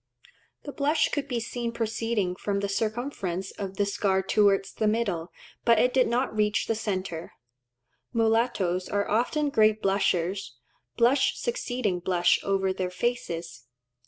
The 0.63 0.71
blush 0.71 1.09
could 1.09 1.27
be 1.27 1.39
seen 1.39 1.71
proceeding 1.71 2.35
from 2.35 2.61
the 2.61 2.67
circumference 2.67 3.51
of 3.51 3.77
the 3.77 3.85
scar 3.85 4.23
towards 4.23 4.73
the 4.73 4.87
middle, 4.87 5.31
but 5.63 5.77
it 5.77 5.93
did 5.93 6.07
not 6.07 6.35
reach 6.35 6.65
the 6.65 6.73
centre. 6.73 7.33
Mulattoes 8.11 8.89
are 8.89 9.07
often 9.07 9.51
great 9.51 9.79
blushers, 9.79 10.55
blush 10.97 11.37
succeeding 11.37 11.99
blush 11.99 12.39
over 12.41 12.73
their 12.73 12.89
faces. 12.89 13.67